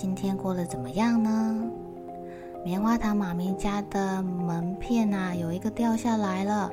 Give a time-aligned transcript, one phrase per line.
[0.00, 1.60] 今天过得怎么样呢？
[2.64, 6.70] 棉花糖妈咪家的门片啊，有一个掉下来了。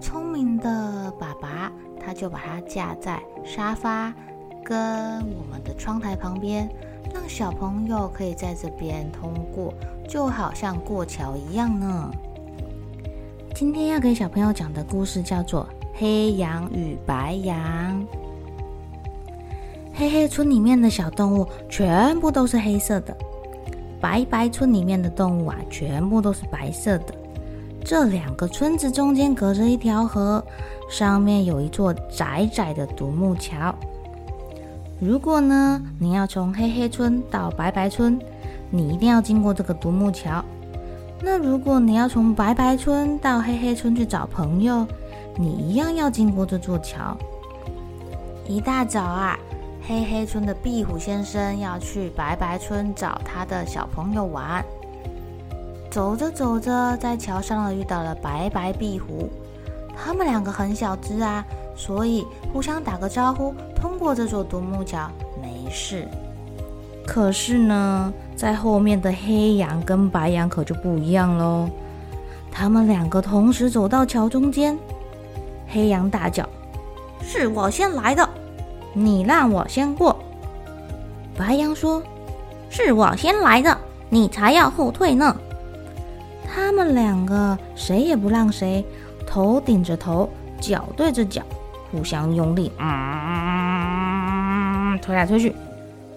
[0.00, 4.14] 聪明的爸爸他就把它架在沙发
[4.64, 6.66] 跟我们的窗台旁边，
[7.12, 9.74] 让小朋友可以在这边通过，
[10.08, 12.10] 就好像过桥一样呢。
[13.54, 18.02] 今天要给小朋友讲的故事叫做《黑羊与白羊》。
[19.98, 23.16] 黑黑村里面的小动物全部都是黑色的，
[24.00, 27.06] 白白村里面的动物啊，全部都是白色的。
[27.84, 30.40] 这两个村子中间隔着一条河，
[30.88, 33.74] 上面有一座窄窄的独木桥。
[35.00, 38.16] 如果呢，你要从黑黑村到白白村，
[38.70, 40.44] 你一定要经过这个独木桥。
[41.20, 44.86] 那如果你要从白白村到黑黑村去找朋友，
[45.36, 47.16] 你一样要经过这座桥。
[48.46, 49.36] 一大早啊。
[49.88, 54.62] 黑黑村的壁虎先生要去白白村找他的小朋友玩。
[55.90, 59.30] 走着走着，在桥上遇到了白白壁虎，
[59.96, 61.42] 他们两个很小只啊，
[61.74, 66.06] 所以互相打个招呼，通过这座独木桥没事。
[67.06, 71.66] 可是呢，在后面的黑羊跟白羊可就不一样喽。
[72.52, 74.78] 他们两个同时走到桥中间，
[75.66, 76.46] 黑羊大叫
[77.24, 78.28] ：“是我先来的！”
[78.92, 80.16] 你让我先过，
[81.36, 82.02] 白羊说
[82.70, 83.78] ：“是我先来的，
[84.08, 85.36] 你才要后退呢。”
[86.50, 88.84] 他们两个谁也不让谁，
[89.26, 90.28] 头顶着头，
[90.60, 91.42] 脚对着脚，
[91.92, 92.88] 互相用力，嗯，
[95.00, 95.54] 推来推去，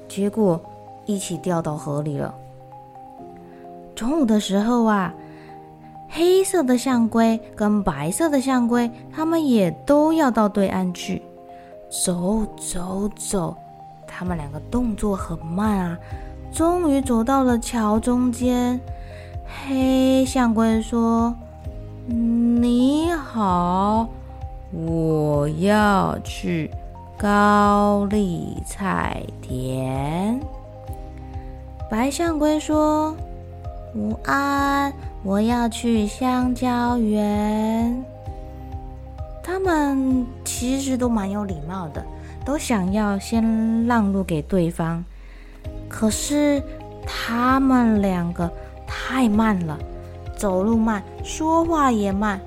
[0.08, 0.60] 结果
[1.06, 2.34] 一起掉到河里了。
[3.94, 5.14] 中午的时候啊，
[6.10, 11.22] 黑色的象龟跟白色的象龟，他们也都要到对岸去。
[11.92, 13.56] 走走走，
[14.08, 15.98] 他们两个动作很慢啊，
[16.54, 18.80] 终于走到了桥中间。
[19.68, 21.36] 黑象龟说
[22.08, 24.08] ：“你好，
[24.72, 26.72] 我要去
[27.18, 30.40] 高丽菜田。”
[31.92, 33.14] 白象龟说
[33.94, 38.02] ：“午安，我要去香蕉园。”
[39.52, 42.02] 他们其实都蛮有礼貌的，
[42.46, 45.04] 都想要先让路给对方。
[45.90, 46.64] 可是
[47.06, 48.50] 他们两个
[48.88, 49.78] 太慢了，
[50.38, 52.40] 走路慢，说话也慢。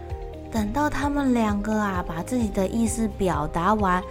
[0.51, 4.03] 等到他们两个啊，把自己的意思表达完，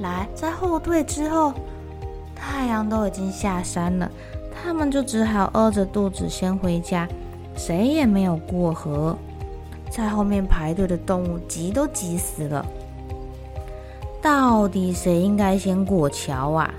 [0.00, 1.54] 来在后退之后，
[2.34, 4.10] 太阳都已经下山了，
[4.50, 7.06] 他们就只好饿着肚子先回家，
[7.54, 9.16] 谁也没有过河。
[9.90, 12.64] 在后面排队的动物急都急死了。
[14.22, 16.72] 到底谁应该先过桥啊？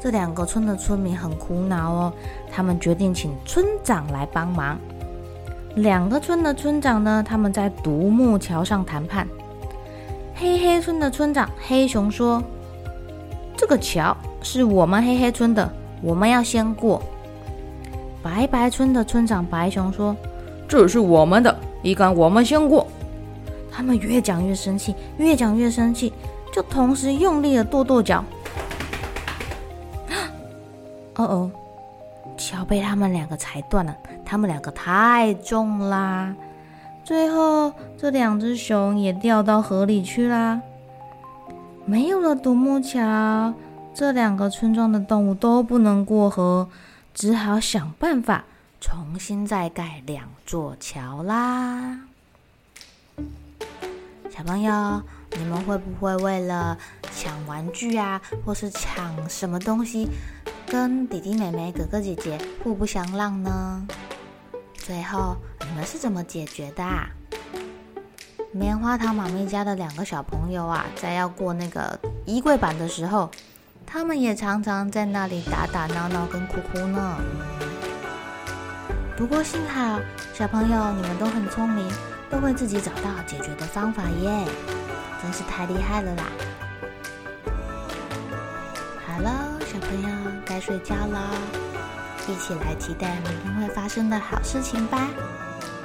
[0.00, 2.12] 这两个村的村民很苦恼哦。
[2.50, 4.78] 他们决定请村长来帮忙。
[5.76, 9.28] 两个村的村长呢，他们在独木桥上谈判。
[10.34, 12.42] 黑黑村的村长黑熊说
[13.56, 15.70] ：“这个桥是我们黑黑村的，
[16.00, 17.02] 我们要先过。”
[18.22, 20.16] 白白村的村长白熊说
[20.66, 22.86] ：“这是我们的。”一杆我们先过，
[23.70, 26.12] 他们越讲越生气，越讲越生气，
[26.52, 28.24] 就同时用力的跺跺脚。
[31.14, 31.50] 哦哦，
[32.36, 36.34] 桥被他们两个踩断了，他们两个太重啦。
[37.04, 40.60] 最后，这两只熊也掉到河里去啦。
[41.86, 43.54] 没有了独木桥，
[43.94, 46.68] 这两个村庄的动物都不能过河，
[47.14, 48.44] 只好想办法。
[48.80, 51.98] 重新再盖两座桥啦！
[54.30, 55.02] 小朋友，
[55.32, 56.78] 你们会不会为了
[57.12, 60.08] 抢玩具啊，或是抢什么东西，
[60.68, 63.86] 跟弟弟妹妹、哥哥姐姐互不相让呢？
[64.76, 65.36] 最后
[65.68, 67.10] 你们是怎么解决的啊？
[68.52, 73.28] 棉花糖妈咪家的两个小朋友啊，在要过那个衣柜板的时候，
[73.84, 77.16] 他们也常常在那里打打闹闹跟哭哭呢。
[79.18, 79.98] 不过幸好，
[80.32, 81.84] 小朋友你们都很聪明，
[82.30, 84.46] 都会自己找到解决的方法耶，
[85.20, 86.22] 真是太厉害了啦！
[89.04, 90.08] 好了，小朋友
[90.46, 91.32] 该睡觉了，
[92.28, 95.08] 一起来期待明天会发生的好事情吧。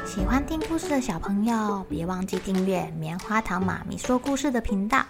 [0.06, 5.04] 喜欢听故事的小朋友，别忘记订阅棉花糖妈咪说故事的频道。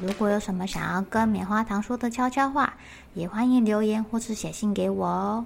[0.00, 2.72] 如果有什么想要跟棉花糖说的悄悄话，
[3.12, 5.44] 也欢迎留言或是写信给我哦。